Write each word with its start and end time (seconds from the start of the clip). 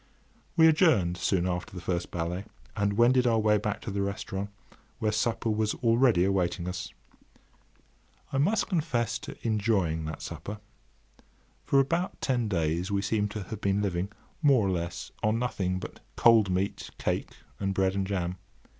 We 0.57 0.67
adjourned 0.67 1.15
soon 1.17 1.45
after 1.45 1.75
the 1.75 1.79
first 1.79 2.09
ballet, 2.09 2.45
and 2.75 2.93
wended 2.93 3.27
our 3.27 3.37
way 3.37 3.59
back 3.59 3.81
to 3.81 3.91
the 3.91 4.01
restaurant, 4.01 4.49
where 4.97 5.11
supper 5.11 5.51
was 5.51 5.75
already 5.75 6.23
awaiting 6.23 6.67
us. 6.67 6.91
I 8.33 8.39
must 8.39 8.67
confess 8.67 9.19
to 9.19 9.37
enjoying 9.45 10.05
that 10.05 10.23
supper. 10.23 10.57
For 11.65 11.79
about 11.79 12.19
ten 12.19 12.47
days 12.47 12.89
we 12.89 13.03
seemed 13.03 13.29
to 13.29 13.43
have 13.43 13.61
been 13.61 13.83
living, 13.83 14.11
more 14.41 14.65
or 14.67 14.71
less, 14.71 15.11
on 15.21 15.37
nothing 15.37 15.77
but 15.77 15.99
cold 16.15 16.49
meat, 16.49 16.89
cake, 16.97 17.33
and 17.59 17.71
bread 17.71 17.93
and 17.93 18.07
jam. 18.07 18.37